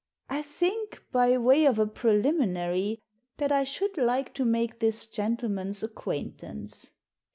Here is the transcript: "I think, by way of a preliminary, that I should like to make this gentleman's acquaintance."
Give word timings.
"I 0.31 0.41
think, 0.41 1.03
by 1.11 1.37
way 1.37 1.65
of 1.65 1.77
a 1.77 1.85
preliminary, 1.85 3.03
that 3.37 3.51
I 3.51 3.63
should 3.63 3.97
like 3.99 4.33
to 4.33 4.43
make 4.45 4.79
this 4.79 5.05
gentleman's 5.05 5.83
acquaintance." 5.83 6.93